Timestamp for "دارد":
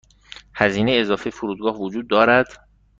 2.07-2.47